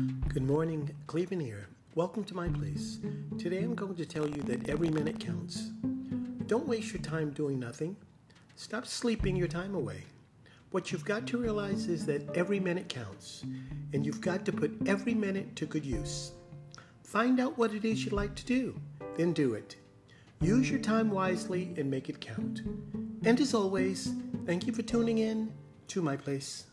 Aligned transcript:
Good 0.00 0.44
morning, 0.44 0.94
Cleveland 1.08 1.42
here. 1.42 1.68
Welcome 1.94 2.24
to 2.24 2.34
my 2.34 2.48
place. 2.48 3.00
Today 3.36 3.58
I'm 3.58 3.74
going 3.74 3.96
to 3.96 4.06
tell 4.06 4.26
you 4.26 4.40
that 4.44 4.70
every 4.70 4.88
minute 4.88 5.20
counts. 5.20 5.72
Don't 6.46 6.66
waste 6.66 6.94
your 6.94 7.02
time 7.02 7.32
doing 7.32 7.60
nothing. 7.60 7.96
Stop 8.56 8.86
sleeping 8.86 9.36
your 9.36 9.48
time 9.48 9.74
away. 9.74 10.04
What 10.70 10.90
you've 10.90 11.04
got 11.04 11.26
to 11.26 11.36
realize 11.36 11.86
is 11.86 12.06
that 12.06 12.34
every 12.34 12.58
minute 12.58 12.88
counts, 12.88 13.44
and 13.92 14.06
you've 14.06 14.22
got 14.22 14.46
to 14.46 14.52
put 14.52 14.72
every 14.86 15.12
minute 15.12 15.54
to 15.56 15.66
good 15.66 15.84
use. 15.84 16.32
Find 17.04 17.38
out 17.38 17.58
what 17.58 17.74
it 17.74 17.84
is 17.84 18.02
you'd 18.02 18.14
like 18.14 18.34
to 18.36 18.46
do, 18.46 18.80
then 19.18 19.34
do 19.34 19.52
it. 19.52 19.76
Use 20.40 20.70
your 20.70 20.80
time 20.80 21.10
wisely 21.10 21.74
and 21.76 21.90
make 21.90 22.08
it 22.08 22.22
count. 22.22 22.60
And 23.24 23.38
as 23.38 23.52
always, 23.52 24.14
thank 24.46 24.66
you 24.66 24.72
for 24.72 24.82
tuning 24.82 25.18
in 25.18 25.52
to 25.88 26.00
my 26.00 26.16
place. 26.16 26.64